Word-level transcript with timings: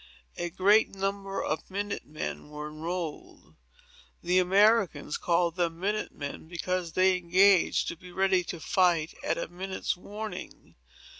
A 0.35 0.49
great 0.49 0.95
number 0.95 1.43
of 1.43 1.69
minute 1.69 2.07
men 2.07 2.49
were 2.49 2.69
enrolled. 2.69 3.53
The 4.23 4.39
Americans 4.39 5.15
called 5.17 5.57
them 5.57 5.79
minute 5.79 6.11
men, 6.11 6.47
because 6.47 6.93
they 6.93 7.15
engaged 7.15 7.87
to 7.89 7.95
be 7.95 8.11
ready 8.11 8.43
to 8.45 8.59
fight 8.59 9.13
at 9.23 9.37
a 9.37 9.47
minute's 9.47 9.95
warning. 9.95 10.75